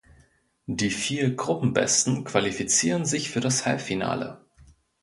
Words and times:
Die 0.65 0.89
vier 0.89 1.35
Gruppenbesten 1.35 2.23
qualifizieren 2.23 3.05
sich 3.05 3.29
für 3.29 3.39
das 3.39 3.67
Halbfinale. 3.67 4.43